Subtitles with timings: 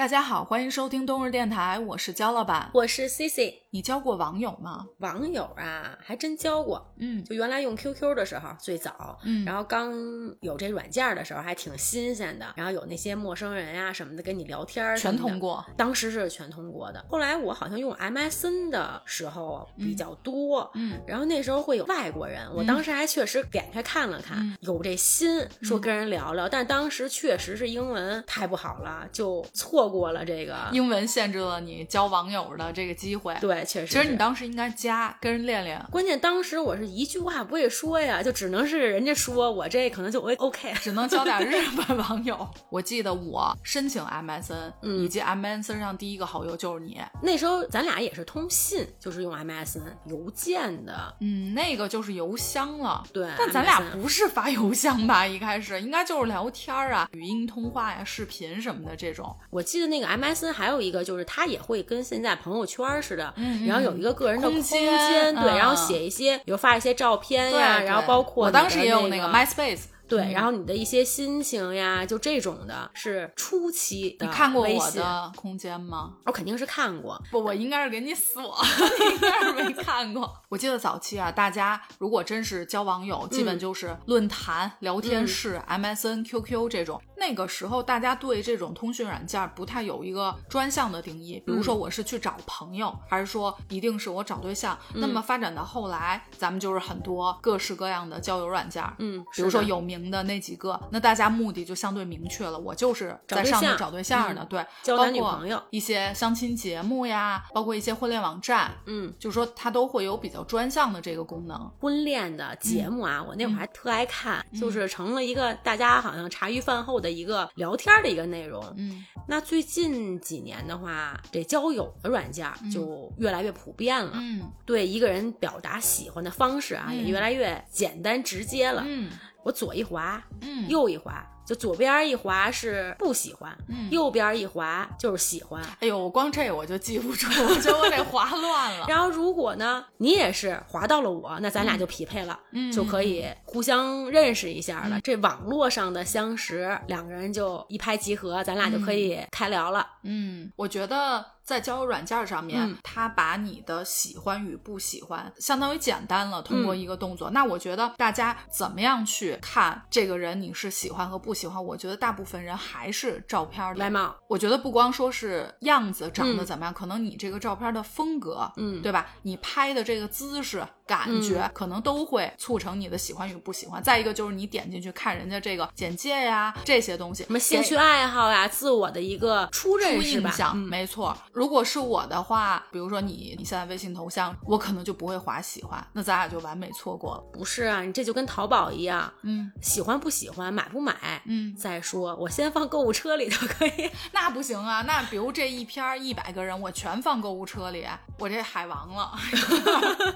[0.00, 2.70] 大家好，欢迎收听冬日电台，我是焦老板。
[2.72, 3.64] 我是 C C。
[3.72, 4.86] 你交过网友吗？
[5.00, 6.90] 网友啊，还真交过。
[6.96, 9.92] 嗯就原来用 QQ 的时候，最早，嗯然后刚
[10.40, 12.46] 有这软件的时候，还挺新鲜的。
[12.56, 15.62] 然后有那些陌生人呀、什么的跟你聊天全通过。
[15.76, 17.04] 当时是全通过的。
[17.10, 30.56] 后来我好像用 MSN 的时候比较多，嗯然后那时候会有外国人，我当时还确实点开看了看，嗯有这心说跟人聊聊，但当时确实是英文太不好了，就错过了这个。
[30.72, 33.92] 英文限制了你交网友的这个机会。，对，确实。
[33.92, 40.72] 其实你当时应该加，跟人练练，关键当时我是一句话不会说呀，就只能是人家说，我这可能就 OK。
[40.80, 42.48] 只能交点日本网友。
[42.70, 47.00] 我记得我申请 MSN，、嗯以及 MSN 上第一个好友就是你。
[47.22, 51.14] 那时候咱俩也是通信，就是用 MSN 邮件的。
[51.20, 53.02] 嗯，那个就是邮箱了。
[53.12, 55.26] 对但咱俩不是发邮箱吧？
[55.26, 59.34] 一开始应该就是聊天啊，语音通话呀、视频什么的这种。
[59.50, 63.32] 我记得那个 MSN 还有一个就是它也会跟现在朋友圈似的，
[63.66, 69.84] 然后有一个个人的空空间对，嗯然后写一些，比如发一些照片，呀，对然后包括我当时也有那个 MySpace。
[70.08, 76.14] 对，嗯然后你的一些心情呀，就这种的，是初期的你看过我的空间吗？
[76.26, 77.22] 我肯定是看过。
[77.30, 78.58] 不，我应该是给你锁，
[79.08, 80.36] 你应该是没看过。
[80.48, 87.00] 我记得早期啊，大家如果真是交网友，基本就是论坛、聊天室、MSN、QQ 这种。
[87.20, 94.76] 那个时候，大家对这种通讯软件不太有一个专项的定义，比如说我是去找朋友，还是说一定是我找对象。
[94.94, 111.70] 那么发展到后来，咱们就是很多各式各样的交友软件，嗯，比如说有名的那几个，那大家目的就相对明确了，我就是在上面找对象的，嗯对，交男女朋友一些相亲节目呀，包括一些婚恋网站，嗯，就是说它都会有比较专项的这个功能。
[111.78, 114.60] 婚恋的节目啊，我那会儿还特爱看，嗯。
[114.60, 118.62] 就是成了一个大家好像茶余饭后的一个聊天的一个内容。
[118.76, 128.82] 嗯那最近几年的话，这交友的软件就越来越普遍了，嗯对一个人表达喜欢的方式啊，嗯也越来越简单直接了。
[128.86, 129.10] 嗯
[129.42, 135.60] 我左一滑，嗯，右一滑，就左边一划是不喜欢，嗯右边一划就是喜欢。
[135.80, 138.86] 哎呦，我光这我就记不住，我觉得我得划乱了。
[138.88, 145.00] 然后如果呢，你也是划到了我，那咱俩就匹配了，嗯就可以互相认识一下了。
[145.00, 149.84] 这网络上的相识，两个人就一拍即合，咱俩就可以开聊了。
[150.04, 157.28] 嗯，我觉得在交友软件上面，嗯它把你的喜欢与不喜欢相当于简单了，通嗯过一个动作。
[157.30, 161.64] 那我觉得大家怎么样去看这个人，你是喜欢和不喜欢？
[161.64, 169.08] 我觉得大部分人还是照片里外貌，我觉得不光说是样子长得怎么样，可能你这个照片的风格，嗯对吧？
[169.22, 173.82] 你拍的这个姿势、感觉，可能都会促成你的喜欢与不喜欢。
[173.82, 180.30] 再一个就是你点进去看人家这个简介呀，这些东西，什么兴趣爱好呀，自我的一个初认初识吧。
[180.30, 181.16] 印象，嗯没错。
[181.40, 187.22] 如果是我的话，比如说你你现在微信头像，我可能就不会划喜欢，那咱俩就完美错过了。
[187.32, 191.22] 不是啊，你这就跟淘宝一样，嗯喜欢不喜欢，买不买。
[191.24, 193.90] 嗯，再说，我先放购物车里头可以。
[194.12, 194.82] 那不行啊。
[194.82, 197.86] 那比如这一篇一百个人，我全放购物车里，
[198.18, 199.12] 我这海王了。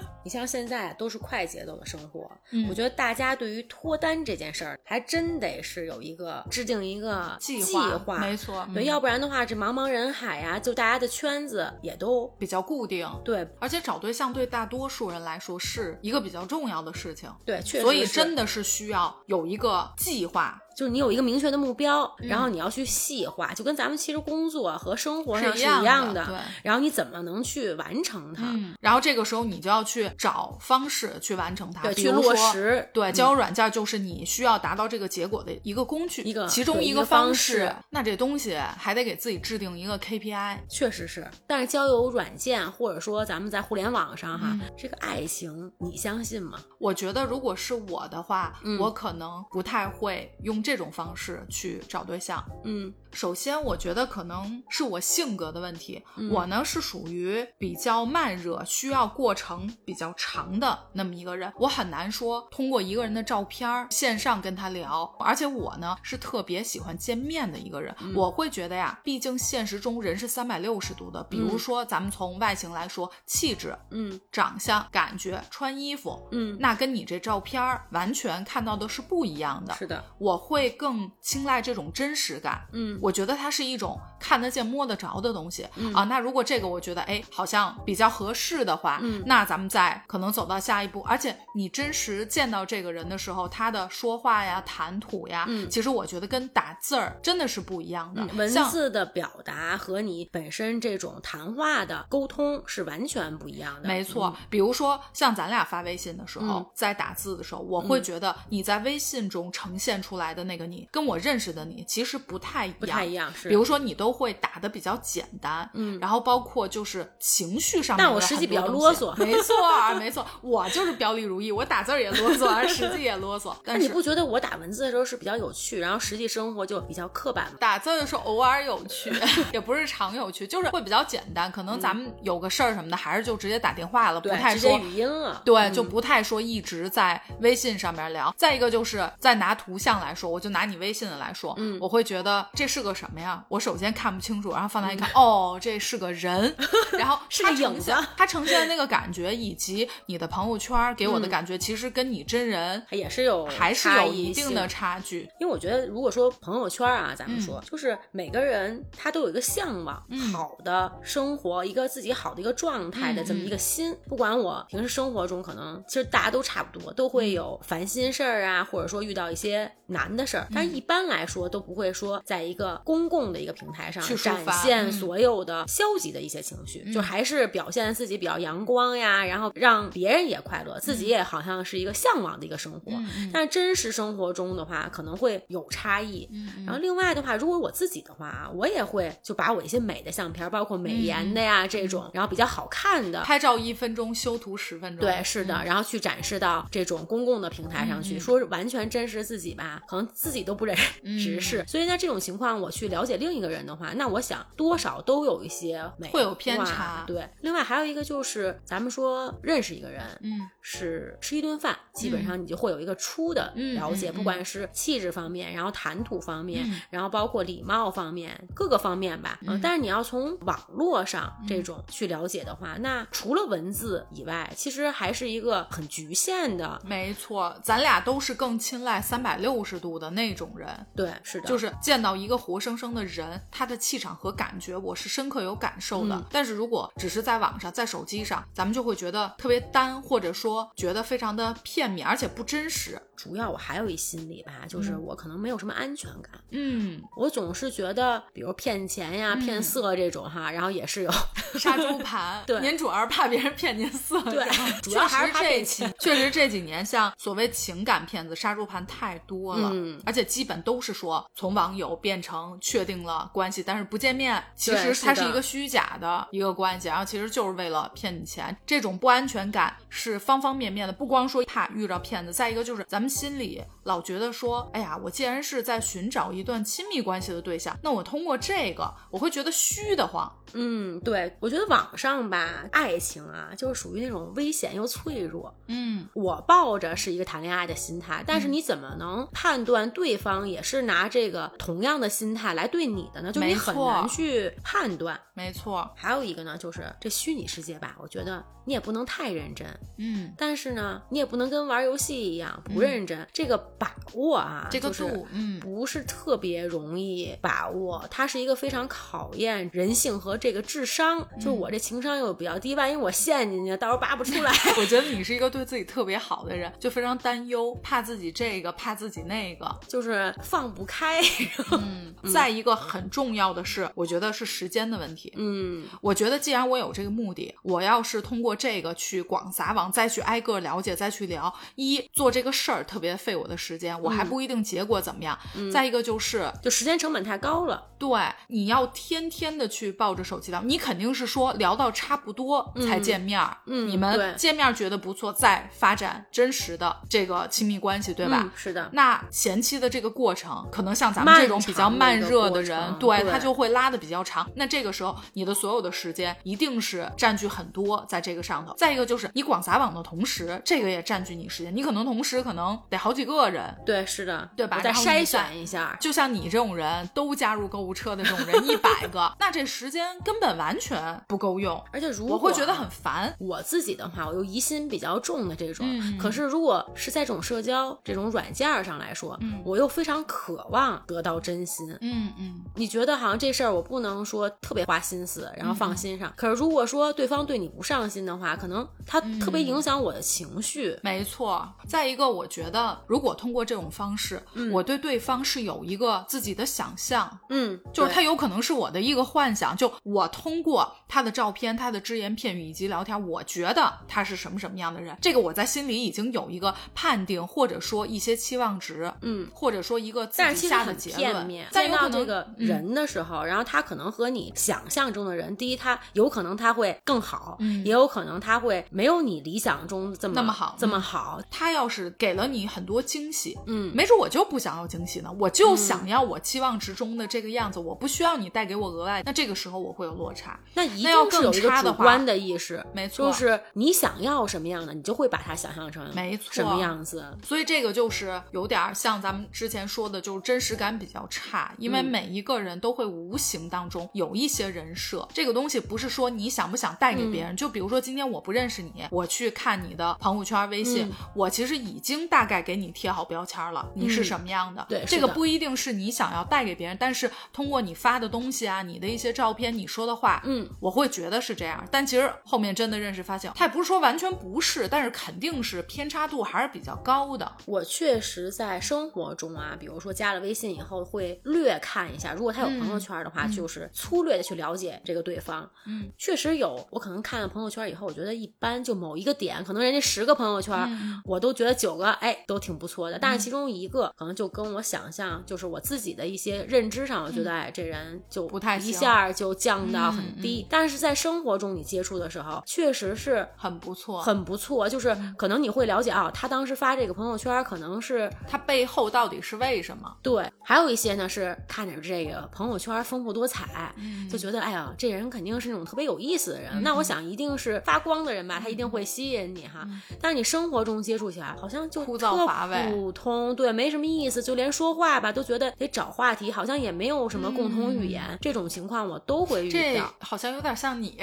[0.25, 26.25] 你像现在都是快节奏的生活，嗯我觉得大家对于脱单这件事儿，还真得是有一个制定一个计划，划没错对，嗯要不然的话，这茫茫人海呀、就大家的圈子也都比较固定，对而且找对象对大多数人来说是一个比较重要的事情，对，确实所以真的是需要有一个计划，就是你有一个明确的目标，嗯然后你要去细化，就跟咱们其实工作和生活上是是一样的。
[26.25, 28.43] 对然后你怎么能去完成它？
[28.43, 32.87] 嗯，然后这个时候你就要去找方式去完成它，对，去落实。
[32.93, 40.57] 对，嗯交友软件就是你需要达到这个结果的一个工具，一个其中一个个方方式那这东西还得给自己制定一个 KPI。
[40.69, 46.59] 确实是，但是交友软件或者说咱们在互联网上哈，嗯这个爱情，你相信吗？
[46.79, 52.43] 我觉得如果是我的话，嗯我可能不太会用这种方式去找对象。
[52.63, 56.03] 嗯首先，我觉得可能是我性格的问题。
[56.17, 61.53] 嗯我呢是属于比较慢热，需要过程比较长的那么一个人。
[61.57, 67.95] 我很难说通过一个人的照片儿线上跟他聊，而且我呢是特别喜欢见面的一个人。
[68.01, 71.23] 嗯我会觉得呀，毕竟现实中人是三百六十度的。
[71.23, 79.73] 比如说，咱们从外形来说，气质、嗯长相、感觉、穿衣服，嗯，那跟你这照片儿完全看到的是不一样的。
[79.75, 82.67] 是的，我会更青睐这种真实感。
[82.71, 86.03] 嗯我觉得它是一种看得见、摸得着的东西、啊。
[86.05, 91.01] 那如果这个我觉得哎好像比较合适的话，嗯那咱们再可能走到下一步。
[91.01, 98.23] 而且你真实见到这个人的时候，他的说话呀、谈吐呀，嗯其实我觉得跟打字儿真的是不一样的。
[98.23, 103.87] 嗯文字的表达和你本身这种谈话的沟通是完全不一样的。
[103.87, 112.77] 没错，比如说像咱俩发微信的时候，嗯在打字的时候，我会觉得你在微信中呈现出来的那个你，跟我认识的你其实不太一样。
[112.79, 113.31] 不太一样。
[113.33, 119.55] 是，比如说，你都会打的比较简单，嗯然后包括就是情绪上面但我实际比较啰嗦没错，
[119.99, 123.53] 没错，我就是表里如一，我打字儿也啰嗦，而实际也啰嗦。
[123.65, 127.57] 但是不觉得我打文字的时候是比较有趣，然后实际生活就比较刻板吗？
[127.59, 129.11] 打字的时候偶尔有趣，
[129.51, 131.51] 也不是常有趣，就是会比较简单。
[131.51, 135.41] 可能咱们有个事儿什么的，还是就直接打电话了，不，太说语音了。
[135.43, 138.33] 对，嗯就不太说一直在微信上面聊。
[138.37, 143.43] 再一个就是再拿图像来说，我就拿你微信的来说，嗯我会觉得这是个什么呀？
[143.49, 146.53] 我首先看不清楚，然后放大一看，哦，这是个人，
[146.97, 151.29] 然后嗯是个影子现它呈现的那个感觉，以及你的朋友圈给我的嗯。
[151.29, 155.27] 感觉，其实跟你真人也是有还是有一定的差距。
[155.39, 157.41] 因为我觉得，如果说朋友圈啊，咱们嗯。
[157.41, 163.95] 说，就是每个人他都有一个向往、好的生活，一个自己好的一个状态的嗯这么一个心。
[164.07, 167.09] 不管我平时生活中，可能其实大家都差不多，都嗯。
[167.09, 170.69] 会有烦心事儿啊，或者说遇到一些难的事儿，但嗯。
[170.69, 182.91] 是一般来说都不会说在一个公共的一个平台上去展现所有的消极的一些情绪，就还是表现自己比较阳光呀，然后让别人也快乐，自己也好像是一个向往的一个生活。
[182.91, 186.27] 嗯但是真实生活中的话，可能会有差异。
[186.31, 193.21] 嗯然后另外的话，如果我自己的话啊，我也会就把我一些美的相片，包括美颜的呀、这种，然后比较好看的。
[193.21, 195.05] 拍照一分钟，修图十分钟。
[195.05, 201.63] 对，是的，然后去展示到这种公共的平台上去，说完全真实自己吧，可能自己都不忍直视。
[201.67, 219.37] 所以在这种情况，我去了解另一个人的话，那我想多少都有一些美会有偏化差对，另外还有一个就是，咱们说认识一个人，嗯，是吃一顿饭，基本上你就会有一个初的了解，不管是气质方面，然后谈吐方面，嗯然后包括礼貌方面，各个方面吧。
[219.45, 226.81] 嗯，但是你要从网络上这种去了解的话，那除了文字以外，其实还是一个很局限的。
[226.83, 230.67] 没错，咱俩都是更青睐三百六十度的那种人。
[230.95, 236.15] 对，是的，就是见到一个活生生的人，他的气场和感觉，我是深刻有感受的。
[236.15, 243.01] 嗯但是如果只是在网上、在手机上，咱们就会觉得特别单，或者说觉得非常的片面，而且不真实。
[243.15, 245.01] 主要我还有一心理吧，就是嗯。
[245.05, 246.31] 我可能没有什么安全感。
[246.51, 251.11] 嗯，我总是觉得，比如骗钱呀、骗色这种哈，然后也是有
[251.57, 254.45] 杀猪盘，对您主要是怕别人骗您色，对
[254.81, 260.01] 主要还是怕这一期确实这几年像所谓情感骗子、杀猪盘太多了，嗯。
[260.05, 280.31] 而且基本都是说从网友变成确定了关系，但是不见面，其实它是一个虚假的一个关系，然后其实就是为了骗你钱，这种不安全感是方方面面的，不光说怕遇到骗子，再一个就是咱们心里老觉得说，哎呀，我既然是在寻找一段亲密关系的对象，那我通过这个，我会觉得虚得慌。
[280.53, 285.53] 嗯，对，我觉得网上吧，爱情啊，就是属于那种危险又脆弱。
[285.67, 293.31] 嗯，我抱着是一个谈恋爱的心态，但是你怎么能判断对方也是拿这个同样的心态来对你的呢？
[293.31, 295.19] 就你很难去判断。
[295.33, 300.33] 没错，还有一个呢，就是这虚拟世界吧，我觉得你也不能太认真，嗯。
[300.37, 303.27] 但是呢，你也不能跟玩游戏一样不认真。
[303.33, 311.19] 这个把握啊，这个度嗯不是特别容易把握，它是一个非常考验人性和这个智商。
[311.19, 314.51] 嗯就我这情商又比较低，万一我陷进去，到时候拔不出来。
[314.77, 319.65] 我觉得你是一个对自己特别好的人，就非常担忧，怕自己这个，怕自己那个。
[319.87, 321.21] 就是放不开。
[321.71, 325.33] 嗯，再一个很重要的是，我觉得是时间的问题。
[325.35, 335.37] 嗯，我觉得既然我有这个目的，我要是通过这个去广撒网，再去挨个了解，再去聊，一做这个事儿特别费我的时间，我还不一定结果怎么样。
[335.71, 337.81] 再一个就是，就时间成本太高了。
[337.97, 338.09] 对，
[338.47, 348.41] 你要天天的去抱着手机聊，你肯定是说聊到差不多才见面儿，嗯你们见面觉得不错，再发展真实的这个亲密关系，对吧？
[348.43, 348.89] 嗯是的。
[348.91, 354.49] 那前期的这个过程，可能像咱们这种比较慢热的人对他就会拉的比较长。
[354.55, 358.73] 那这个时候，你的所有的时间一定是占据很多在这个上头。
[358.75, 361.75] 再一个就是你广撒网的同时，这个也占据你时间。
[361.75, 364.77] 你可能同时可能得好几个人，对，是的，对吧？
[364.77, 365.97] 我再筛选一下。
[365.99, 373.33] 就像你这种人都加入购物车的这种人一百个， 那这时间根本完全不够用，而且如果我会觉得很烦。
[373.39, 375.85] 我自己的话，我又疑心比较重的这种。
[375.89, 381.85] 嗯可是如果是在这种社交这种软件上来说，嗯我又非常渴望得到真心。
[382.01, 386.31] 嗯嗯，你觉得好像这事儿我不能说特别花心思，然后嗯放心上。
[386.35, 390.97] 可是如果说对方对你不上心的话，可能他特别影响我的情绪。
[391.01, 391.67] 没错。
[391.87, 411.45] 再一个，我觉得如果通过这种方式，我对对方是有一个自己的想象，嗯，就是他有可能是我的一个幻想，就我通过他的照片、他的只言片语以及聊天，我觉得他是什么什么样的人，这个我在心里已经有一个判定，或者说一些期望值，嗯，或者说一个自己下的结论。
[411.71, 421.41] 见到这个嗯人的时候，然后他可能和你想象中的人，第一，他有可能他会更好，嗯也有可能他会没有你理想中这么那么好这么嗯好。
[421.49, 430.59] 他要是给了你很多惊喜，嗯，没准我就不想要惊喜呢，我就想要我期望值中的这个样子，我不需要你带给我额外，那这个时候我会有落差。
[430.73, 437.25] 那一那要定是有一个更差的话主观的意识，没错就是你想要什么样的，你就会把它想象成没错什么样子。
[437.43, 451.11] 所以这个就是有点儿像咱们之前说的，就是真实感比较差，因为嗯每一个人都会无形当中有一些人设，这个东西不是说你想不想带给别人，嗯就比如说今天我不认识你，我去看你的朋友圈、微信，嗯。
[451.33, 454.85] 我其实已经大概给你贴好标签了，你是嗯什么样的。
[454.87, 467.51] 对这个不一定是你想要带给别人，但是通过你发的东西啊，你的一些照片，你说的话，嗯，我会觉得是这样，但其实后面真的认识发现，他也不是说完全不是，但是肯定是偏差度还是比较高的。
[467.65, 473.55] 我确实在生活中啊，比如说加了微信以后，会略看一下，如果他有朋友圈的话，嗯。
[473.55, 475.69] 就是粗略的去了解这个对方。
[475.85, 481.21] 嗯，确实有，我可能看了朋友圈以后，我觉得一般，就某一个点，可能人家十个朋友圈，嗯。
[481.25, 490.67] 我都觉得九个哎都挺不错的，但是其中一个可能就跟我想象，就是我自己的一些认知上，我觉得哎这人就嗯不太一行下就降到很嗯低。
[490.69, 495.33] 但是在生活中你接触的时候，确实是很不错，很不错，就是嗯。
[495.37, 500.15] 可能你会了解啊，他当时发这个朋友圈可能是他背后到底是为什么？
[500.21, 504.29] 对，还有一些呢是看着这个朋友圈丰富多彩，嗯。
[504.29, 506.83] 就觉得哎呀，这人肯定是那种特别有意思的人。
[506.83, 509.87] 那我想一定是发光的人吧，他一定会吸引你哈。
[510.21, 518.37] 但是你生活中接触起来，好像就嗯枯燥乏味普通，对，没什么意思，就连说话吧都觉得得找话题，好像也没有什么共同语言。
[518.41, 520.13] 这种情况我都会遇到。
[520.19, 521.17] 好像有点像你，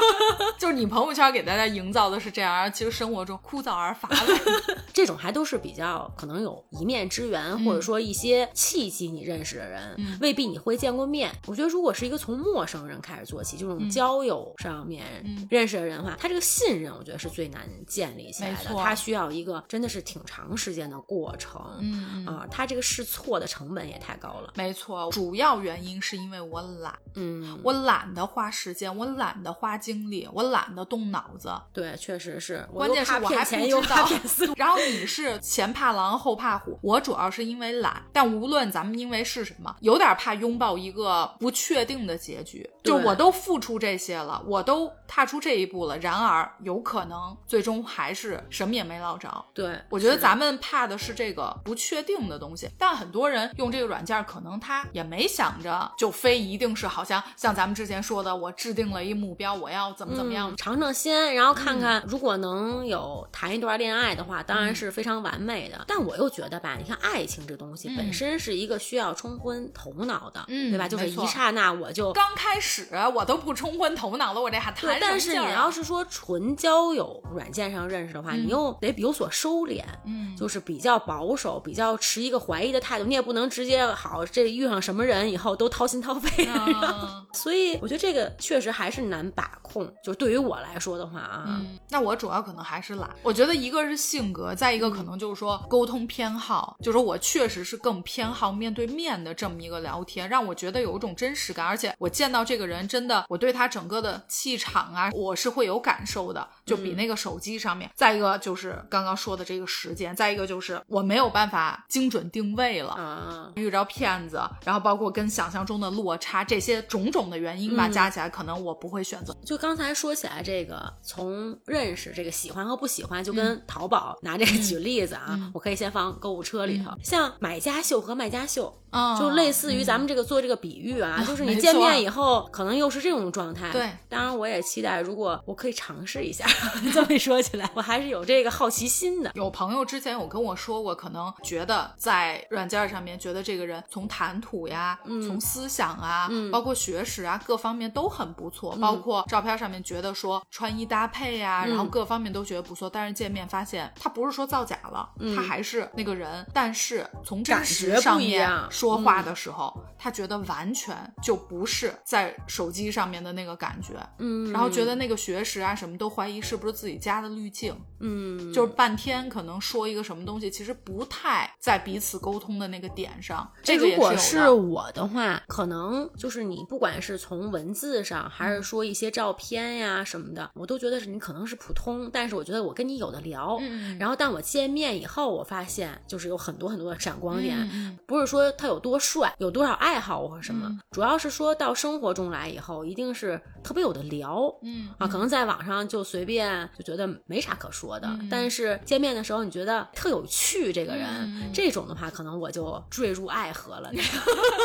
[0.58, 4.40] 就是你朋友圈给大家营造的是这样，而其实生活中枯燥而乏味。
[4.92, 11.30] 这种还都是比较可能有一面之缘，或者说一些契机你认识的人，嗯未必你会见过面。
[11.46, 21.60] 我觉得如果是一个从陌生人开始做起，这种交友上面嗯认识的人的话，他这个信任我觉得是最难建立起来的，没错他需要一个真的是挺长时间的过程。
[21.80, 24.52] 嗯嗯，啊，它这个试错的成本也太高了。
[24.54, 31.52] 没错，主要原因是因为我懒，嗯，我懒得花时间，我懒得花精力，我懒得动脑子。
[31.72, 34.08] 对，确实是，关键是我还不知道。
[34.56, 38.02] 然后你是前怕狼后怕虎，我主要是因为懒。
[38.12, 42.68] 但无论咱们因为是什么，有点怕拥抱一个不确定的结局。
[42.82, 49.32] 就我都付出这些了，我都踏出这一步了，然而有可能最终还是什么也没捞着。
[49.54, 65.84] 对，我觉得咱们怕的是这个不确定的东西，但很多人用这个软件，可能他也没想着就非一定是好像像咱们之前说的，我制定了一目标，我要怎么怎么样嗯，尝尝鲜，然后看看如果能有谈一段恋爱的话，当然是非常完美的。
[65.86, 70.88] 但我又觉得吧，你看爱情这东西嗯本身是一个需要冲昏头脑的，嗯对吧？
[70.88, 72.12] 就是一刹那我就。
[72.12, 83.04] 刚开始我都不冲昏头脑了，我这还谈对，但是你要是说纯交友软件上认识的话，你又得有所收敛，嗯就是比较保守，比较持一个怀疑的态度。
[83.04, 86.46] 你也不能直接好，这遇上什么人以后都掏心掏肺。
[86.46, 89.92] 嗯 所以我觉得这个确实还是难把控。
[90.02, 93.08] 就对于我来说的话啊，嗯，那我主要可能还是懒。
[93.22, 107.90] 我觉得一个是性格，再一个嗯可能就是说沟通偏好，就是我确实是更偏好面对面的这么一个聊天，让我觉得有一种真实感，而且我见到这个人真的，我对他整个的气场啊，我是会有感受的，就嗯比那个手机上面。
[107.94, 112.94] 再一个就是刚刚说的这个时间，再一个就是我没有办法精准定位了。
[112.98, 119.36] 嗯，遇着骗子，然后包括跟想象中的落差，这些种种的原因吧，嗯加起来可能我不会选择。
[119.44, 128.81] 就刚才说起来这个，从认识这个喜欢和不喜欢，就跟嗯淘宝拿这个举例子啊，我可以先放购物车里头，像买家秀和卖家秀。
[128.92, 133.70] 嗯，就类似于咱们这个做这个比喻啊，就是你见面以后可能又是这种状态。
[133.72, 136.46] 对，当然我也期待，如果我可以尝试一下。
[136.92, 139.30] 这么一说起来，我还是有这个好奇心的。
[139.34, 158.50] 有朋友之前有跟我说过，可能觉得在软件上面觉得这个人从谈吐呀，嗯从思想啊，嗯包括学识啊，各方面都很不错，包括照片上面觉得说穿衣搭配呀，然后嗯各方面都觉得不错，但是见面发现他不是说造假了，嗯他还是那个人，但是从真感觉实上面
[158.82, 167.72] 说话嗯的时候，他觉得完全就不是在手机上面的那个感觉，嗯，然后觉得那个学识啊什么都怀疑是不是自己加的滤镜。
[168.00, 173.48] 嗯，就是半天可能说一个什么东西，其实不太在彼此沟通的那个点上。
[173.62, 183.56] 这个如果也是我的话，可能就是你不管是从文字上，还嗯是说一些照片呀什么的，我都觉得是你可能是普通，但是我觉得我跟你有的聊。
[183.60, 194.52] 嗯，然后，但我见面以后，我发现就是有很多很多的闪光点，嗯嗯不是说他有多帅，有多少爱好或者什么，嗯主要是说到生活中来以后，一定是特别有的聊。
[194.62, 203.90] 嗯啊，可能在网上就随便就觉得没啥可说的，嗯但是见面的时候你觉得特有趣，这个人、嗯这种的话，可能我就坠入爱河了。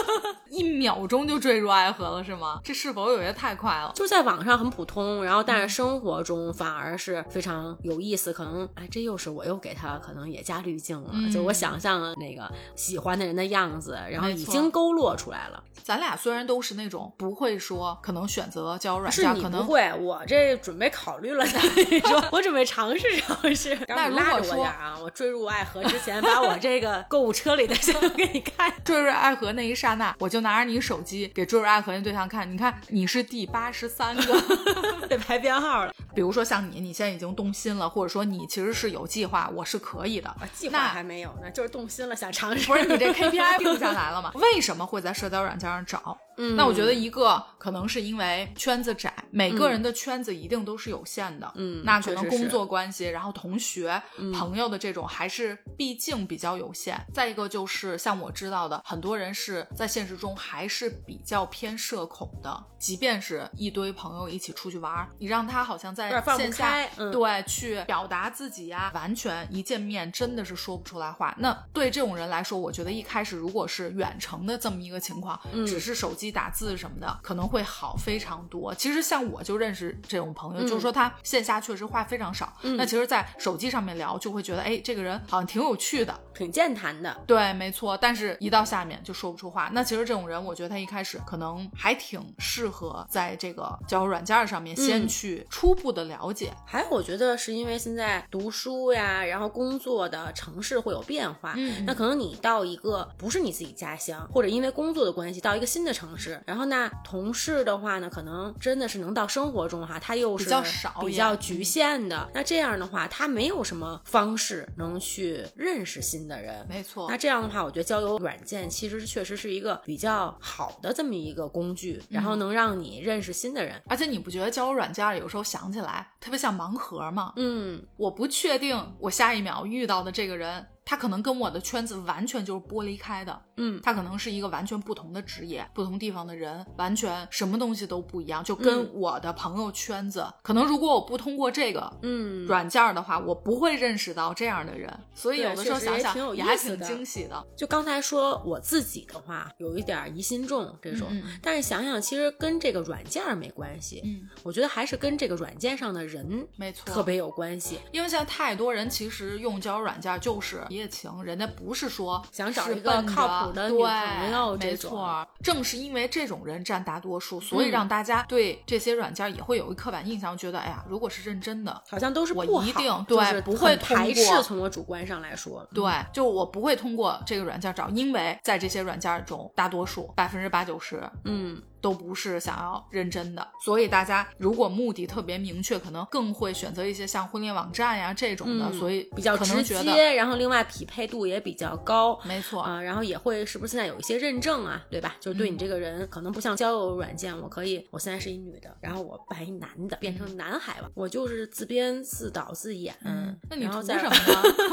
[0.49, 2.59] 一秒钟就坠入爱河了是吗？
[2.63, 3.91] 这是否有些太快了？
[3.93, 8.31] 就在网上很普通，然后但嗯是生活中反而是非常有意思。
[8.33, 15.63] 可能哎，这又是我又给他可能也加滤镜了，嗯就我想象的那个喜欢的人的样子，然后已经勾勒出来了。
[15.83, 21.59] 咱俩虽然都是那种不会说，可能选择交友软是件，可能你不会，我这准备考虑了呢。
[21.89, 23.77] 你说，我准备尝试尝试。
[23.87, 28.73] 那如果说啊，我坠入爱河之前，把我这个购物车里的先给你看。
[28.83, 34.43] 坠入爱河那一刹那，我就拿着你手机给坠入爱河那对象看，你看你是第八十三个。
[35.07, 40.29] 得排编号了，比如说像你，你现在已经动心了，或者说你其实是有计划，我是可以的。
[40.53, 42.67] 计划那还没有呢，就是动心了，想尝试。
[42.67, 44.31] 不是你这 KPI 定他来了吗？
[44.35, 46.17] 为什么会在社交软件上找？
[46.37, 51.51] 嗯那我觉得一个可能是因为圈子窄，每个人的圈子一定都是有限的。
[51.55, 56.99] 嗯那可能工作关系，然后同学、嗯朋友的这种还是毕竟比较有限。
[57.13, 71.35] 再一个就是像我知道的，很多人是在现实中还是比较偏社恐的，即便是一堆朋友一起出去玩儿，你让他好像在线下对去表达自己呀，完全一见面真的是说不出来话。
[71.39, 78.73] 那对这种人来说，我觉得一开始如果是远程的这么一个情况，嗯只是手机打字什么的，可能会好非常多。
[78.75, 86.17] 其实像我就认识这种朋友，嗯就是说他线下确实话非常少，那其实，在手机上面聊就会觉得，哎，这个人好像挺有趣的。
[86.33, 87.17] 挺健谈的。
[87.25, 89.71] 对，没错，但是一到下面就说不出话。
[89.73, 96.53] 那其实这种人，我觉得他一开始可能还挺适合在这个交友软件上面先嗯去初步的了解。
[96.63, 112.29] 还有，我觉得是因为现在读书呀，然后工作的城市会有变化，嗯那可能你到一个不是你自己家乡，或者因为工作的关系到一个新的城市，然后那同事的话呢，可能真的是能到生活中哈，他又是比较少比较局限的。
[112.33, 116.65] 那这样的话，他没有什么方式能去认识新的人。
[116.67, 123.81] 没错那，这样的话，我觉得交友软件其实确实是一个比较好的这么一个工具，然后能让你认识新的人。
[123.87, 127.33] 而且你不觉得交友软件有时候想起来特别像盲盒吗？
[127.35, 133.41] 嗯，我不确定我下一秒遇到的这个人，他可能跟我的圈子完全就是剥离开的。
[133.57, 138.41] 嗯他可能是一个完全不同的职业、不同地方的人，完全什么东西都不一样。
[138.43, 144.87] 就跟嗯我的朋友圈子，可能如果我不通过这个嗯软件儿的话，我不会认识到这样的人。
[145.13, 147.45] 所以有的时候想想也还挺惊喜的。
[147.57, 157.79] 就刚才说我自己的话，有一点疑心重这种，嗯嗯但是想想其实跟这个软件儿没关系，嗯，我觉得还是跟这个软件上的人没错，特别有关系。
[157.91, 165.27] 因为现在太多人其实用交友软件就是一夜情，人家不是说想找一个靠谱的女对朋友这没种错。
[165.43, 174.21] 正是因为这种人占大多数，所以嗯让大家对这些软件也会有一刻板印象，觉得哎呀，如果是认真的，好像都是我不一定对不会排斥。
[174.43, 192.19] 从我主观上来说，对，就我不会通过这个软件找，因为在这些软件中，大多数百分之八九十嗯，都不是想要认真的，所以大家如果目的特别明确，可能更会选择一些像婚恋网站呀这种的，嗯所以比较直接，然后另外匹配度也比较高。
[192.23, 195.15] 没错，啊，然后也会是不是现在有一些认证啊，对吧？
[195.19, 204.15] 就是对你嗯这个人，可能不像交友软件，我可以，我现在是一女的，然后我扮一男的，变成男孩吧，我就是自编自导自演，嗯，那你图然后再什么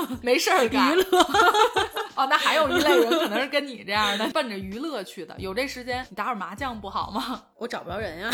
[0.09, 0.19] 呢？
[0.23, 1.05] 没事儿干，娱乐。
[2.17, 5.35] 哦，那还有一类人可能是跟你这样的，奔着娱乐去的。
[5.39, 7.43] 有这时间，你打会儿麻将不好吗？
[7.59, 8.31] 我找不着人呀，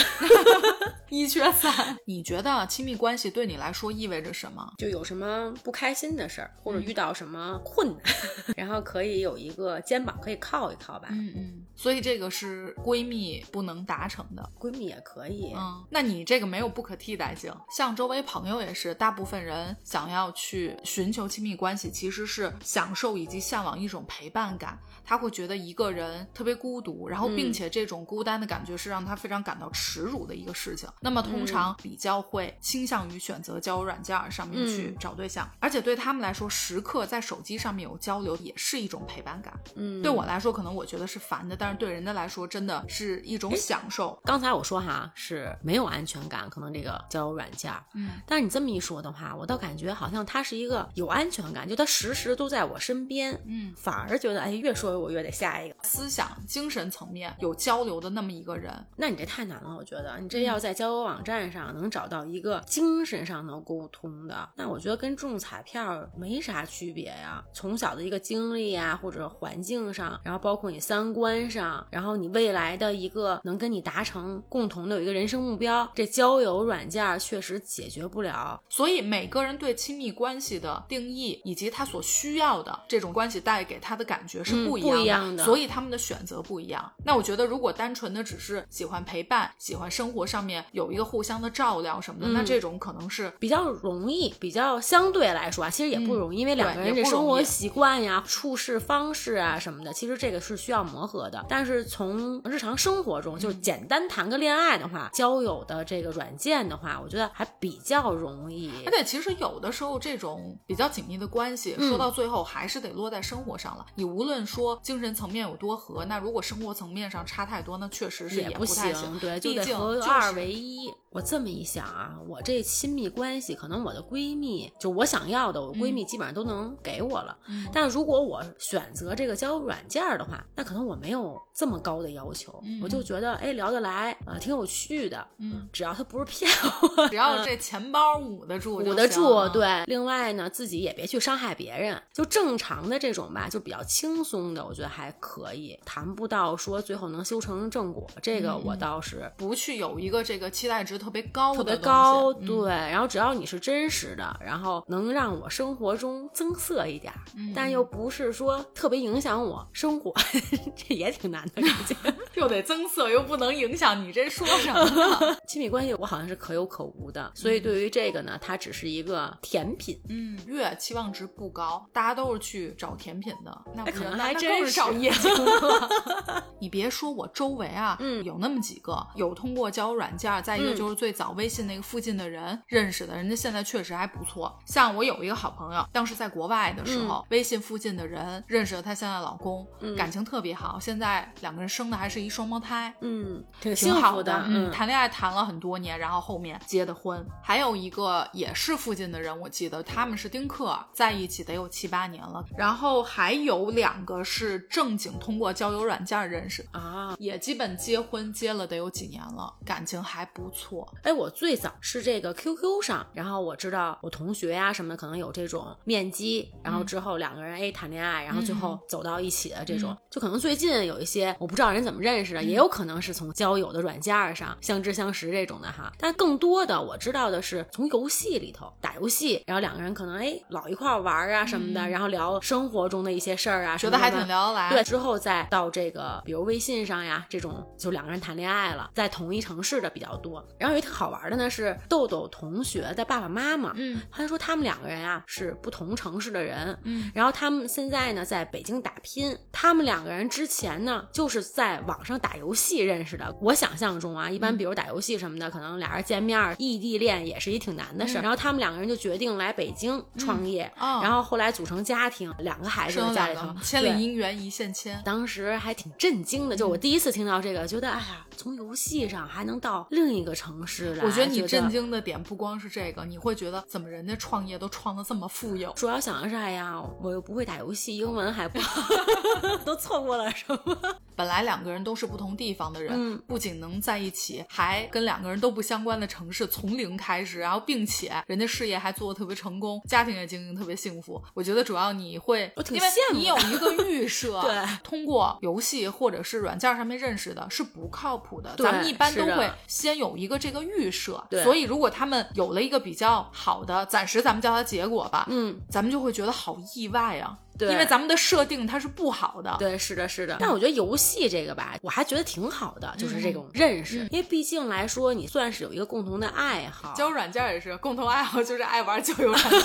[1.09, 1.97] 一缺三。
[2.07, 4.73] 你觉得亲密关系对你来说意味着什么？
[4.79, 8.01] 就有什么不开心的事儿，或者遇到什么困难，
[8.57, 11.09] 然后可以有一个肩膀可以靠一靠吧。
[11.11, 15.53] 嗯嗯，所以这个是闺蜜不能达成的，闺蜜也可以。
[15.57, 17.55] 嗯，那你这个没有不可替代性。
[17.77, 24.79] 像周围朋友也是，大部分人想要去寻求亲密关系，其实是享受以及向往一种陪伴感。
[25.11, 30.88] 他会觉得一个人特别孤独，然后并且这种孤单的感觉是让他非常感到耻辱的一个事情。
[31.01, 39.53] 那么通常比较会倾向于选择交友软件上面去找对象，而且对他们来说，时刻在手机上面有交流也是一种陪伴感。
[39.75, 44.16] 嗯，对我来说，可能我觉得是烦的，但是对人家来说，真的是一种享受。
[44.25, 55.77] 刚才我说哈是没有安全感，可能这个交友软件，嗯，但是你这么一说的话，我倒感觉好像他是一个有安全感，就他时时都在我身边，嗯，反而觉得哎，越说我越得下一个。
[55.83, 67.43] 思想、精神层面有交流的那么一个人，那你这太难了，我觉得你这要在交友网站上能找到一个精神上能沟通的，那我觉得跟中彩票没啥区别呀。
[67.53, 78.61] 从小的一个经历呀，或者环境上，然后包括你三观上，然后你未来的一个能跟你达成共同的有一个人生目标，这交友软件确实解决不了。
[78.69, 86.90] 所以每个人对亲密关系的定义以及他所需要的这种关系带给他的感觉是不一样的，不一样的所以他们的选择不一样。
[87.05, 101.45] 那我觉得，如果单纯的只是喜欢陪伴、喜欢生活上面有一个互相的照料什么的，那这种可能是比较容易，比较相对来说啊，其实也不容易，因为两个人这生活习惯呀、处事方式啊什么的，其实这个是需要磨合的。
[101.49, 108.71] 但是从日常生活中，就简单谈个恋爱的话，交友的这个软件的话，我觉得还比较容易。
[108.87, 113.87] 而且其实有的时候这种比较紧密的关系，说到最后还是得落在生活上了。
[113.95, 119.18] 你无论说精神层面有多合，那如果生活层面上差太多，那确实是也不太行。
[119.18, 120.78] 对，就得合就是二为一。
[121.11, 127.37] 我这么一想啊，我这亲密关系，可能我的闺蜜，就我想要的，我闺蜜基本上都能给我了。
[127.48, 135.26] 嗯但如果我选择这个交友软件的话，那可能我没有这么高的要求，嗯我就觉得哎聊得来啊、挺有趣的。
[135.38, 136.48] 嗯，只要他不是骗
[136.96, 139.35] 我， 只要这钱包捂得住，捂得住。
[139.35, 148.07] 啊，对，另外呢，自己也别去伤害别人，就正常的这种吧，就比较轻松的，我觉得还可以，谈不到说最后能修成正果。
[148.23, 149.31] 这个我倒是。
[149.37, 157.12] 不去有一个这个期待值特别高的特别高，嗯对，然后只要你是真实的，然后能让我生活中增色一点
[157.55, 160.12] 但又不是说特别影响我生活，
[160.77, 161.94] 这也挺难的感觉。
[162.35, 165.37] 又得增色，又不能影响你，这说什么呢？
[165.46, 170.01] 亲密关系我好像是可有可无的，所以对于这个呢，它只是一个甜品。
[170.09, 176.45] 嗯，越期望值不高，大家都是去找甜品的，那不可能还真是更是找夜景了。
[176.59, 184.59] 你别说我周围啊，嗯有那么几个有通过交友软件，再一个嗯就是最早微信那个附近的人认识的，人家现在确实还不错。
[184.67, 192.95] 像我有一个好朋友，当时在国外的时候，微信附近的人认识了她现在老公，嗯感情特别好，现在两个人生的还是一双胞胎。
[193.01, 197.25] 嗯，挺挺幸福的，嗯，谈恋爱谈了很多年，然后后面结的婚。
[197.43, 202.45] 还有一个也是附近的人，我记得他们是丁克，在一起得有七八年了。
[202.57, 207.16] 然后还有两个是正经通过交友软件认识的，啊。
[207.18, 210.87] 也基本结婚结了得有几年了，感情还不错。
[211.03, 225.92] 哎，我最早是这个 QQ 上，然后我知道我同学呀、什么的可能有这种面基，然后之后两个人哎谈恋爱，然后最后走到一起的这种，就可能最近有一些我不知道人怎么认识的，也有可能是从交友的软件儿上相知相识这种的哈。
[225.98, 234.71] 但更多的我知道的是从游戏里头打游戏，然后两个人可能哎老一块儿玩儿啊什么的，然后聊生活中的一些事儿啊，觉得还挺聊得来。
[234.71, 240.47] 对，之后再到这个，比如微信上呀，这种就两个人谈恋爱了，在同一城市的比较多。
[240.59, 249.37] 然后有一特好玩的呢，是豆豆同学的爸爸妈妈，嗯他说他们两个人啊是不同城市的人，嗯，然后他们现在呢在北京打拼。
[249.53, 253.37] 他们两个人之前呢就是在网上打游戏认识的。
[253.43, 258.19] 我想象中啊，一般比如打游戏什么的，可能俩人见面异地恋也是一挺难的事。
[258.19, 265.00] 嗯然后他们两个人就决定来北京创业，哦然后后来组成家庭，两个孩子在家里头对里姻缘一线牵。
[265.04, 271.70] 当时还挺震惊的，就我第一次听到这个，觉得哎呀，从游戏上还能到另一个城市来，我觉得你震。
[271.70, 275.70] 惊的点不光是这个，你会觉得怎么人家创业都创的这么富有？
[275.74, 278.83] 主要想的是，哎呀，我又不会打游戏，英文还不好，
[279.64, 280.76] 都错过了什么？
[281.14, 291.22] 本来两个人都是不同地方的人，嗯不仅能在一起，还跟两个人都不相关的城市从零开始，然后并且人家事业还做的特别成功，家庭也经营特别幸福。
[291.35, 298.55] 我觉得主要你会，我挺因为你有一个预设，对，通过游戏或者是软件上面认识的是不靠谱的。
[298.59, 307.38] 咱们一般都会先有一个这个预设，所以如果他们有了一个比较好的，暂时咱们叫它结果吧，嗯，咱们就会觉得好意外啊。
[307.59, 309.55] 对因为咱们的设定它是不好的。
[309.59, 310.37] 对，是的，是的。
[310.41, 319.61] 但我觉得游戏这个吧，我还觉得挺好的，就是这种认识，嗯因为毕竟来说，你算是有一个共同的爱好，交友软件也是共同爱好，就是爱玩交友软件。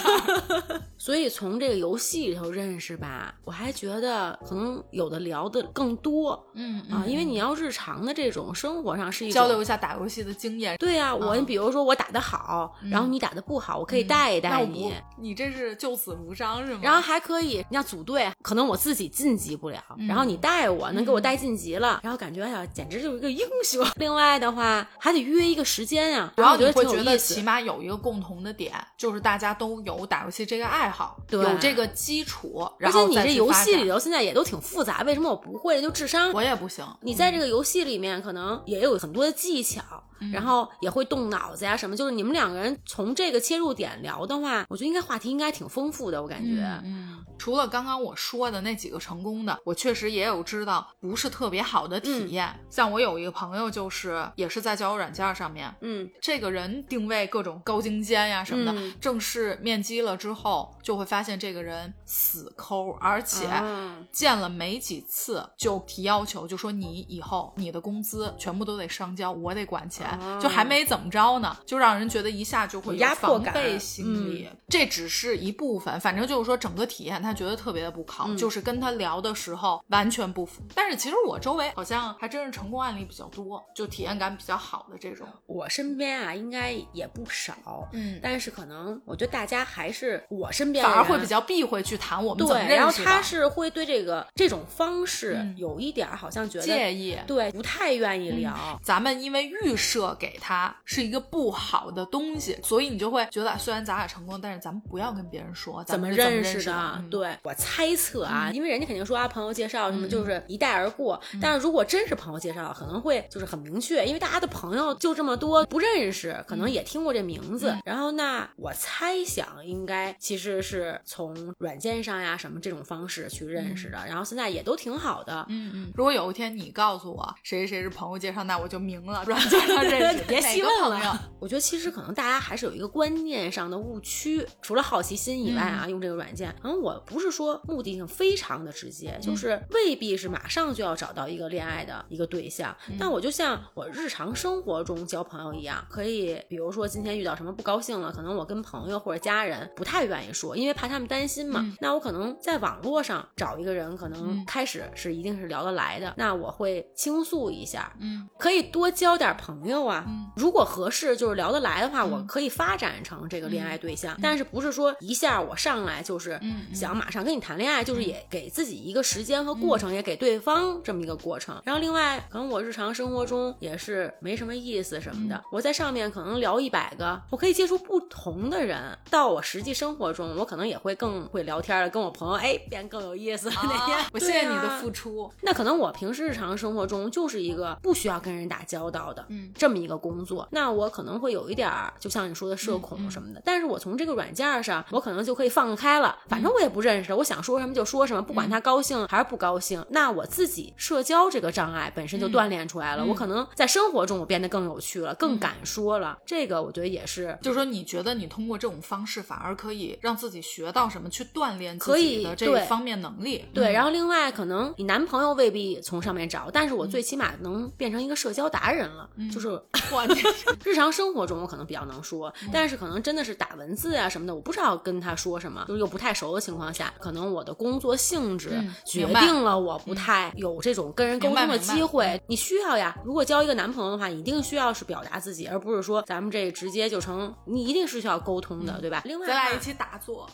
[0.98, 10.78] 所以从这个游戏里头认识吧，我还觉得可能有的聊的更多嗯啊，因为你要日常的这种生活上是一交流一下打游戏的经验。
[10.78, 14.90] 对呀、我你比如说我打的好，然后你打的不好，我可以带一带你。
[14.90, 16.80] 不，你这是救死扶伤是吗？
[16.82, 23.86] 然后还可以，你要组队，可能我自己晋级不了，然后你带我，能给我带晋级了，然后感觉哎呀，简直就是一个英雄。
[23.96, 27.46] 另外的话，还得约一个时间呀、然后然后我觉你会觉得起。
[27.46, 35.80] 码有一个共同的点，就是大家都有打游戏这个爱好，对有这个基础，而然后再且你这游戏里头现在也都挺复杂，为什么我不会？
[35.80, 36.84] 就智商，我也不行。
[37.02, 39.84] 你在这个游戏里面可能也有很多的技巧，
[40.22, 41.96] 嗯然后也会动脑子呀什么。
[41.96, 46.64] 就是你们两个人从这个切入点聊的话，我觉得应该话题应该挺丰富的，我感觉。
[46.84, 52.48] 嗯，除了刚刚我说的那几个成功的，我确实也有知道不是特别好的体验。
[52.70, 74.48] 像我有一个朋友，就是也是在交友软件上面，嗯这个人定位各种高精尖呀什么的，嗯正式面基了之后，就会发现这个人死抠，而且啊见了没几次就提要求，就说你以后你的工资全部都得上交，我得管钱，啊就还没怎么着呢，就让人觉得一下就会有压迫感心理。
[74.68, 80.62] 这只是一部分，反正就是说整个体验他觉得特别的不好，嗯就是跟他聊的时候完全不符。
[80.74, 85.28] 但是其实我周围好像还真是成功案例比较多，就体验感比较好的这种。
[85.46, 87.56] 我身边啊，应该也不少。
[87.94, 97.18] 嗯，但是可能我觉得大家还是我身边反而会比较避讳去谈我们怎么对，认识的，然后他是会对这个这种方式嗯有一点儿好像觉得介意。
[97.28, 98.80] 对不太愿意聊。
[98.84, 106.76] 咱们因为预设给他是一个不好的东西，所以你就会觉得，虽然咱俩成功，但是咱们不要跟别人说咱怎么认识识的？
[106.98, 111.22] 嗯、对我猜测啊，因为人家肯定说啊，朋友介绍什么嗯就是一带而过。
[111.40, 117.70] 但是如果真是朋友介绍，可能会就是很明确，因为大家的朋友就这么多，不认识，可能也听过这名字。
[117.70, 125.46] 嗯然后那我猜想应该其实是从软件上呀什么这种方式去认识的，然后现在也都挺好的。
[125.50, 131.06] 嗯嗯，如果有一天你告诉我谁谁谁是朋友介绍，那我就明了，软件上认识 别哪个细问朋友。
[131.06, 131.32] 了。
[131.40, 142.76] 我觉得其实可能大家还是有一个观念上的误区，除了好奇心以外嗯啊，用这个软件，可能我不是说目的性非常的直嗯接，就是未必是马上就要找到一个恋爱的一个对象。
[142.90, 151.60] 嗯但我就像我日常生活中交朋友一样，可以比如说今天遇到什么不高兴了，可能我跟朋友或者家人不太愿意说，因为怕他们担心嘛。
[151.62, 160.06] 嗯那我可能在网络上找一个人，可能嗯开始是一定是聊得来的，那我会倾诉一下，嗯可以多交点朋友啊。
[160.08, 164.18] 嗯如果合适，就是聊得来的话，嗯我可以发展成这个恋爱对象。
[164.22, 166.40] 但是不是说一下我上来就是
[166.74, 171.60] 想马上跟你谈恋爱，就是也给自己一个时间和过程，也给对方这么一个过程。
[171.66, 178.98] 然后另外，可能我日常生活中也是没什么意思什么的，我在上面可能聊一百个，我可以接触不同的人。
[179.10, 183.50] 到我实际生活中，我可能也会更会聊天了，跟我朋友哎变更有意思。
[183.66, 185.32] 哪天、啊我谢谢你的付出。
[185.42, 193.42] 那可能我平时日常生活中就是一个不需要跟人打交道的，嗯这么一个工作，那我可能会有一点儿，就像你说的社恐什么的。
[193.44, 199.84] 但是我从这个软件上，我可能就可以放开了，反正我也不认识，我想说什么就说什么，不管他高兴还是不高兴。
[199.90, 206.18] 那我自己社交这个障碍本身就锻炼出来了，我可能在生活中我变得更有趣了，更敢说了。
[206.26, 207.38] 这个我觉得也是。
[207.42, 213.46] 就是说，你觉得你通过这种方式，反而可以让自己学到什么，去锻炼自己的这对方面能力。
[213.54, 219.50] 对，嗯然后另外可能你男朋友未必从上面找，但是我最起码能变成一个社交达人了，就是
[219.92, 220.06] 哇，
[220.64, 232.20] 日常生活中我可能比较能说，但是可能真的是打文字啊什么的，我不知道跟他说什么，就是又不太熟的情况下，可能我的工作性质嗯决定了我不太有这种跟人沟通的机会。
[232.26, 239.02] 你需要呀，如果交一个男朋友的话，一定需要是表达自己，而不是说咱们这直接就成，你一定是需要沟通的，对吧？
[239.06, 240.28] 另外，咱俩一起打坐，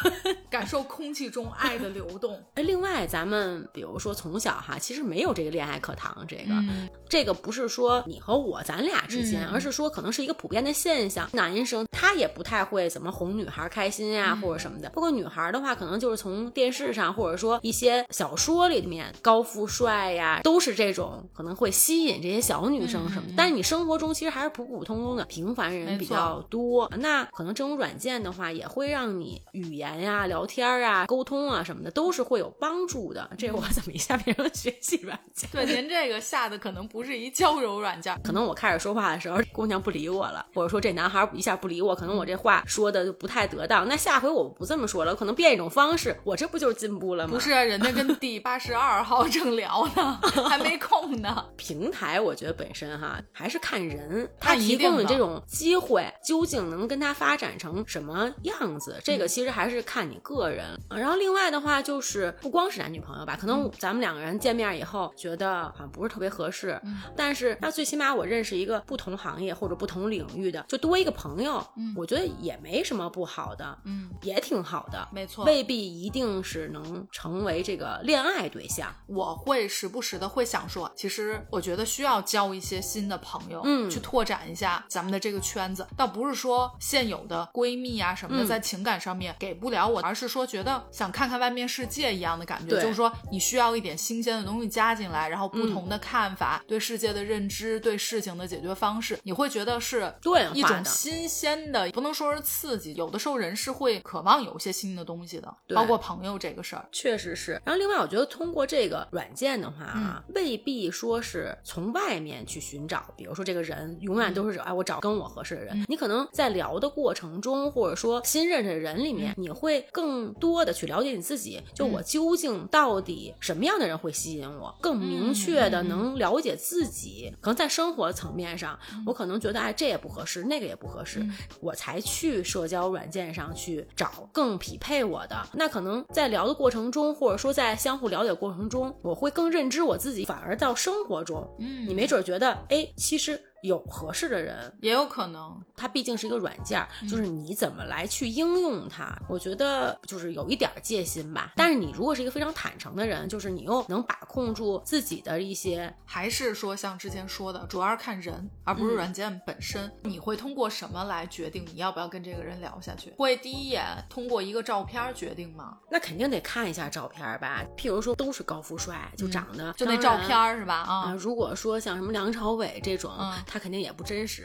[0.50, 2.42] 感受空气中爱的流动。
[2.54, 11.28] 哎，另外咱们比如说从小哈，其实没有这个恋爱课堂，这个、嗯这个不是说你和我咱俩之间，嗯而是说可能是一个普遍的现象。
[11.32, 14.88] 男生他也不太会怎么哄女孩开心呀、或者什么的。
[14.88, 23.28] 包括女孩的话，可可能就是从电视上或者说一些小说里面高富帅呀，都是这种可能会吸引这些小女生什么。
[23.36, 33.28] 但是你生活中其实还是普普通通的平凡人比较多，那可能这种软件的话也会让你语言呀、聊天啊、沟通啊什么的都是会有帮助的。
[33.38, 35.48] 这我怎么一下变成学习软件？
[35.52, 43.86] 对，您这个下的可能不是一交友软件，可能我开始说话的时候， 姑娘不理我了，或者说这男孩一下不理我，可能我这话说的就不太得当。
[43.88, 47.34] 那下回我不这么说了，可能变一种方式，我这不就是进步了吗？
[47.34, 51.44] 不是，人家跟第八十二号正聊呢，还没空呢。
[51.56, 60.78] 平台我觉得本身哈还是看人，他提供的这种机会究竟能跟他发展成什么样子，这个其实还是看你个人。
[60.90, 66.80] 然后另外的话就是不光是男女朋友吧，可能咱们两个人见面以后觉得好像不是特别合适，
[67.16, 71.64] 但是那最起码我认识一个不同行业或者不同领域的，就多一个朋友，
[71.96, 78.94] 我觉得也没什么不好的，嗯，也挺好的，没错，未必一定是能成为这个恋爱对象。
[79.06, 85.86] 我会时不时的会想说，其实我觉得需要交一些新的朋友，嗯，去拓展一下咱们的这个圈子。
[85.96, 102.94] 倒不是说现有的闺蜜啊什么的在情感上面给不了我，而是说觉得想看看外面世界一样的感觉，就是说你需要一点新鲜的东西加进来，然后不同的看法、对世界的认知、对事情的解决方式，你会觉得是对一种新鲜的，不能说是刺激。
[102.94, 107.60] 有的时候人是会渴望有一些新的东西的，包括朋友这个事儿，确实是。
[107.64, 115.84] 然后另外，我觉得通过这个软件的话啊，未必说是从外面去寻找，比如说这个人永远都是哎，我找跟我合适的人。
[115.88, 121.62] 你可能在聊的过程中，或者说新认识的人里面，你会更多的去了解你自己。
[121.74, 124.74] 就我究竟到底什么样的人会吸引我？
[124.80, 127.34] 更明确的能了解自己。
[127.40, 131.24] 可能在生活层面上，我可能觉得哎，这也不合适，那个也不合适，
[131.60, 135.36] 我才去社交软件上去找更匹配我的。
[135.52, 140.24] 那可能在聊的过程中，或者说在相互了解过程中，我会更认知我自己。
[140.24, 143.40] 反而到生活中，嗯，你没准觉得哎，其实。
[143.64, 151.54] 有合适的人也有可能，它毕竟是一个软件，就是你怎么来去应用它，我觉得就是有一点戒心吧。
[151.56, 159.90] 但是你如果是一个非常坦诚的人，就是你又能把控住自己的一些，还是说像之前说的，主要是看人，而不是软件本身。
[160.02, 163.14] 你会通过什么来决定你要不要跟这个人聊下去？
[163.16, 165.78] 会第一眼通过一个照片决定吗？
[165.90, 167.64] 那肯定得看一下照片吧。
[167.78, 170.74] 譬如说都是高富帅，就长得就那照片是吧？
[170.74, 173.10] 啊，如果说像什么梁朝伟这种。
[173.54, 174.44] 他肯定也不真实，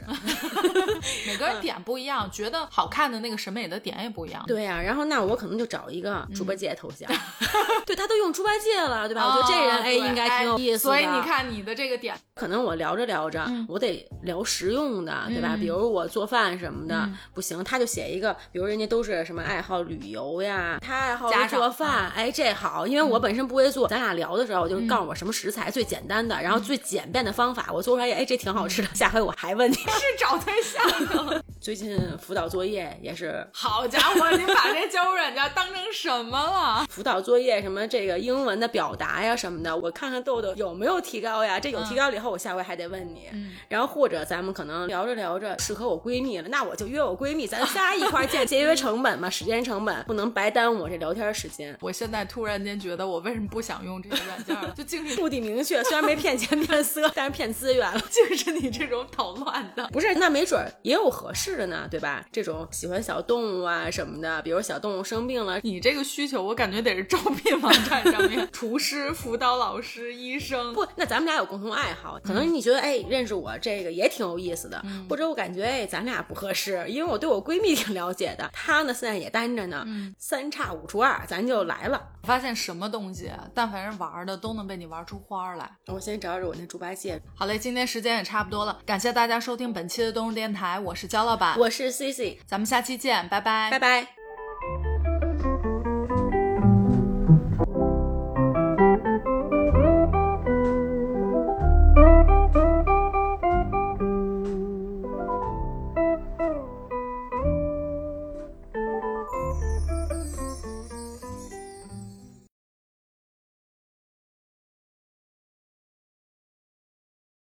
[1.26, 4.40] 每个人点不一样，觉得好看的那个审美的点也不一样。
[4.46, 7.10] 对呀，然后那我可能就找一个猪八戒头像，
[7.84, 9.26] 对他都用猪八戒了，对吧？
[9.26, 10.94] 我觉得这人哎应该挺有意思的。
[10.94, 15.56] 所以你看你的这个点，可能我聊着聊着，我得聊实用的，对吧？
[15.58, 28.88] 比如我做饭什么的不行，他就写一个，比如人家都是什么爱好旅游呀，他爱好做饭，哎这好，因为我本身不会做，咱俩聊的时候我就告诉我什么食材最简单的，然后最简便的方法，我做出来也哎这挺好吃的。
[28.94, 31.42] 下回我还问你， 是找对象呢？
[31.60, 36.86] 最近辅导作业也是，好家伙，你把这交友软件当成什么了？
[36.88, 41.60] 辅导作业什么这个英文的表达呀什么的，我看看豆豆有没有提高呀？
[41.60, 43.28] 这有提高了以后，我下回还得问你。
[43.68, 51.76] 然后或者咱们可能聊着聊着适合我闺蜜了，那我就约我闺蜜，咱仨一块见，节约成本嘛，时间成本不能白耽误我这聊天时间。
[51.80, 54.56] 我现在突然间觉得，我为什么不想用这个软件？
[54.74, 58.79] 就竟是目的明确，虽然没骗钱骗色，但是骗资源了，竟是你这。
[58.86, 62.24] 种捣乱的不是，那没准也有合适的呢，对吧？
[62.32, 70.72] 这种喜欢小动物啊什么的，比如小动物生病了，你这个需求我感觉得是招聘网站上面， 厨师、辅导老师、医生。
[70.72, 79.86] 不，那咱们俩有共同爱好，可能你觉得哎，认识我这个也挺有意思的，或者我感觉哎，咱俩不合适，因为我对我闺蜜挺了解的，她呢现在也单着呢，
[80.18, 82.00] 三差五除二，咱就来了。
[82.22, 85.70] 我发现什么东西，但凡是玩的，都能被你玩出花来。
[85.86, 87.20] 我先找找我那猪八戒。
[87.34, 88.69] 好嘞，今天时间也差不多了。
[88.84, 94.19] 感谢大家收听本期的东日电台，我是焦老板，我是 C C，咱们下期见，拜拜，拜拜。